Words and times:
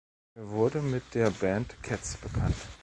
Er 0.33 0.49
wurde 0.49 0.81
mit 0.81 1.03
der 1.13 1.29
Band 1.29 1.75
Cats 1.83 2.17
bekannt. 2.17 2.55